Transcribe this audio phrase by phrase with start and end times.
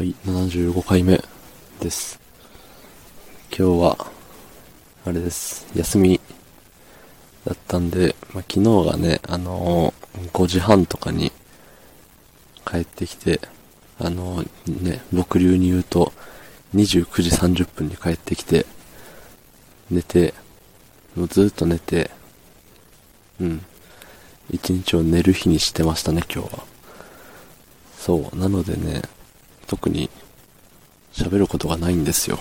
[0.00, 1.22] はい、75回目
[1.78, 2.18] です。
[3.54, 4.06] 今日は、
[5.04, 6.18] あれです、休み
[7.44, 11.30] だったんで、まあ、昨日がね、あのー5時半とかに
[12.64, 13.42] 帰ってきて、
[13.98, 16.14] あのーね、僕流に言うと、
[16.74, 18.64] 29時30分に帰ってきて、
[19.90, 20.32] 寝て、
[21.14, 22.10] もうずっと寝て、
[23.38, 23.62] うん、
[24.50, 26.64] 一日を寝る日にしてましたね、今日は。
[27.98, 29.02] そう、なのでね、
[29.70, 30.10] 特に
[31.12, 32.40] 喋ることがないんですよ。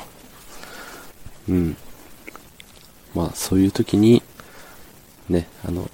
[1.48, 1.78] うん。
[3.14, 4.24] まあ、そういう時に、
[5.30, 5.88] ね、あの、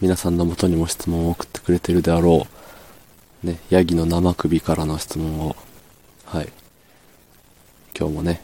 [0.00, 2.44] 皆さんの元にも質問を送ってくれてるであろ
[3.44, 5.54] う、ね、ヤギの生首からの質問を、
[6.24, 6.48] はい。
[7.96, 8.42] 今日もね、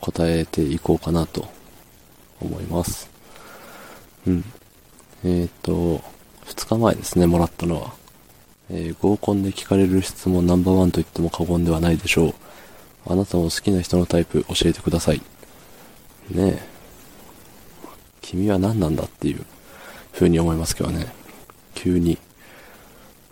[0.00, 1.48] 答えていこうかなと
[2.42, 3.08] 思います。
[4.26, 4.44] うん。
[5.24, 6.02] えっ、と、
[6.44, 8.01] 2日前ですね、もらったのは。
[8.70, 12.34] えー合コンで聞かれる質問ナンバーワンと言っても過言ではないでしょう。
[13.06, 15.20] あなたの好きな人のタイプ教えてください。
[16.30, 16.62] ねえ。
[18.20, 19.44] 君は何なんだっていう
[20.12, 21.06] 風に思いますけどね。
[21.74, 22.18] 急に。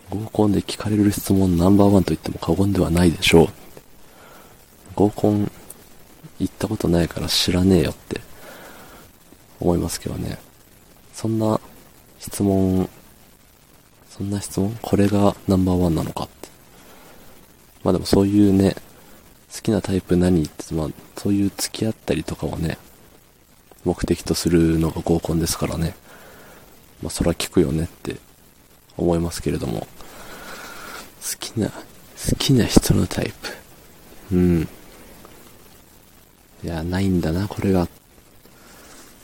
[0.09, 3.47] 合コンで聞かれる質問ナンバーワンと言っても過言ではないでしょう。
[4.95, 5.49] 合コン
[6.39, 8.19] 行ったことないから知らねえよって
[9.61, 10.37] 思いますけどね。
[11.13, 11.59] そんな
[12.19, 12.89] 質問
[14.17, 14.77] そんな質問？
[14.81, 16.49] これがナンバーワンなのかって。
[17.83, 18.75] まあでもそういうね、
[19.53, 20.87] 好きなタイプ何って、まあ
[21.17, 22.77] そういう付き合ったりとかをね、
[23.83, 25.95] 目的とするのが合コンですからね。
[27.01, 28.17] まあそれは聞くよねって
[28.97, 29.87] 思いますけれども。
[31.21, 31.75] 好きな、好
[32.37, 33.31] きな人のタイ
[34.29, 34.35] プ。
[34.35, 34.67] うん。
[36.63, 37.83] いや、ないんだな、これが。
[37.83, 37.89] っ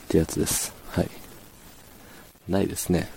[0.08, 0.72] てやつです。
[0.90, 1.08] はい。
[2.48, 3.10] ないですね。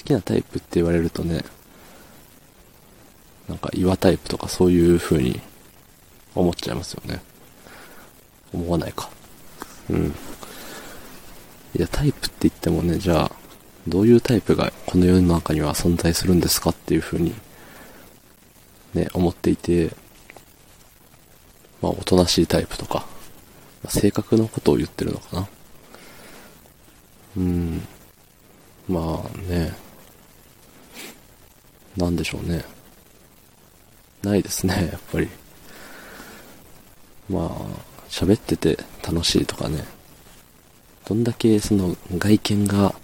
[0.00, 1.44] 好きなタイプって言われるとね、
[3.48, 5.40] なんか岩タイプとかそういう風に
[6.34, 7.20] 思っちゃいますよね。
[8.54, 9.10] 思わないか。
[9.90, 10.14] うん。
[11.76, 13.32] いや、タイプって言ってもね、じゃあ、
[13.86, 17.34] どういうタイプがこの世の中には存在するんですかっていう風に、
[18.94, 19.90] ね、思っていて、
[21.82, 23.06] まあ、おとなしいタイプとか、
[23.82, 25.48] まあ性格のことを言ってるのかな。
[27.36, 27.86] うん。
[28.88, 29.72] まあね。
[31.96, 32.64] なんでしょうね。
[34.22, 35.28] ないですね、やっぱり。
[37.28, 37.48] まあ、
[38.08, 39.84] 喋ってて楽しいとかね。
[41.06, 42.94] どんだけその外見が、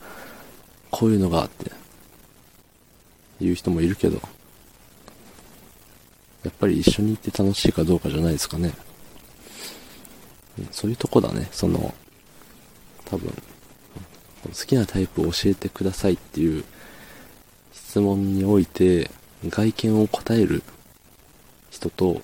[0.90, 1.70] こういうのがあって、
[3.40, 4.20] 言う人もいるけど、
[6.44, 8.72] やっぱり一緒にいて楽しいかどうかじゃないですかね。
[10.70, 11.94] そういうとこだね、その、
[13.04, 13.30] 多分、
[14.44, 16.64] 好きなタイプを教えてくださいっていう
[17.96, 19.10] 質問において
[19.48, 20.62] 外見を答える
[21.70, 22.20] 人と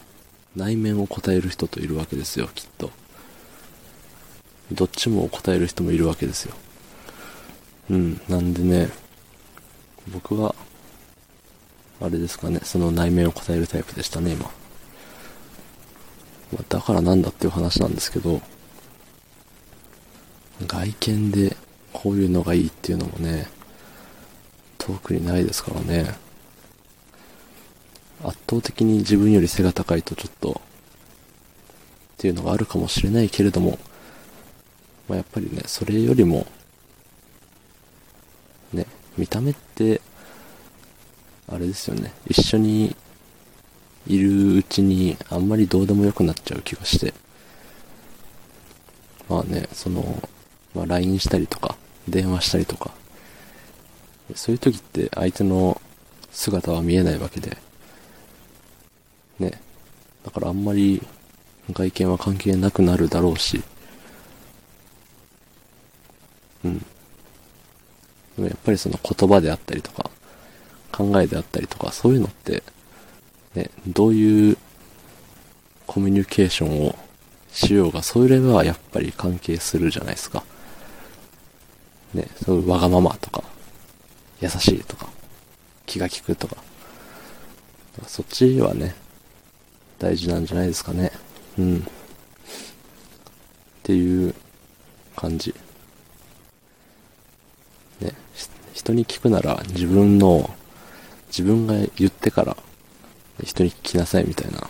[0.54, 2.90] 内面を答える人といるわけですよ、きっと。
[4.70, 6.54] どっちも答える人もいるわけですよ。
[7.88, 8.90] うん、なんでね、
[10.12, 10.54] 僕は、
[12.02, 14.50] あれですかね、その内面を答えるタイプでしたね、今。
[16.52, 18.42] まあだからなんだっていう話なんですけど、
[20.66, 21.56] 外見で
[21.94, 23.48] こういうのがいいっていうのもね、
[24.84, 26.16] 遠くにないですからね。
[28.24, 30.60] 圧倒的に自分より背が高いとちょっと、
[32.14, 33.78] っていうのがあるかもしれないけれども、
[35.08, 36.48] まあ、やっぱりね、それよりも、
[38.72, 40.00] ね、見た目って、
[41.48, 42.96] あれですよね、一緒に
[44.08, 47.14] いるうちにあんまりどうでもよくなっちゃう気がして。
[49.28, 50.28] まあね、その、
[50.74, 51.76] まあ LINE したりとか、
[52.08, 52.90] 電話したりとか、
[54.34, 55.80] そういう時って相手の
[56.30, 57.56] 姿は見えないわけで、
[59.38, 59.60] ね、
[60.24, 61.02] だからあんまり
[61.70, 63.62] 外見は関係なくなるだろうし、
[66.64, 66.78] うん。
[66.78, 66.84] で
[68.38, 70.10] もやっぱりその言葉であったりとか、
[70.90, 72.62] 考えであったりとか、そういうのって、
[73.54, 74.56] ね、どういう
[75.86, 76.94] コミュニケーションを
[77.52, 80.44] しようが、そういれはやっぱり関係するじゃないですか。
[82.14, 83.42] ね、そういうわがままとか、
[84.42, 85.08] 優しいとか、
[85.86, 86.56] 気が利くとか、
[88.06, 88.94] そっちはね、
[89.98, 91.12] 大事なんじゃないですかね。
[91.58, 91.78] うん。
[91.78, 91.80] っ
[93.84, 94.34] ていう
[95.14, 95.54] 感じ。
[98.00, 98.12] ね、
[98.74, 100.50] 人に聞くなら自分の、
[101.28, 102.56] 自分が言ってから
[103.42, 104.68] 人に聞きなさいみたいな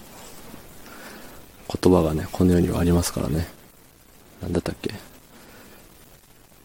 [1.82, 3.48] 言葉がね、この世にはありますからね。
[4.42, 4.92] なんだったっけ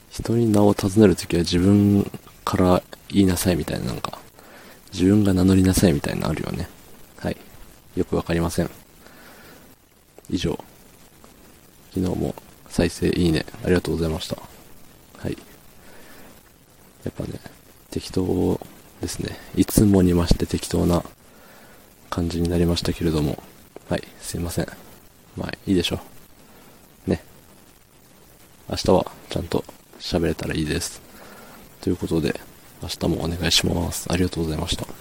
[0.10, 2.10] 人に名を尋ねるときは自分
[2.48, 4.20] から言いなさいみたいななんか、
[4.94, 6.70] 自分が名乗りなさいみたいなのあるよね。
[7.18, 7.36] はい。
[7.98, 8.70] よくわかりません。
[10.30, 10.58] 以上。
[11.94, 12.34] 昨日も
[12.70, 13.46] 再生いいね。
[13.66, 14.38] ありがとうございました。
[15.18, 15.38] はい。
[17.04, 17.38] やっぱね、
[17.92, 18.58] 適当
[19.02, 19.38] ですね。
[19.58, 21.04] いつもにまして適当な
[22.10, 23.44] 感じになりましたけれども。
[23.90, 24.68] はい、すいません。
[25.36, 26.00] まあ、いいでしょ
[27.08, 27.10] う。
[27.10, 27.22] ね。
[28.70, 29.66] 明日はちゃんと
[30.00, 31.07] 喋れたらいいです。
[31.82, 32.40] ということで、
[32.82, 34.08] 明日もお願いします。
[34.12, 34.97] ありがとうございました。